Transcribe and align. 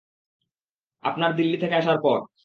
আপনার 1.03 1.31
দিল্লি 1.37 1.57
থেকে 1.57 1.75
আসার 1.75 1.97
পর! 2.03 2.17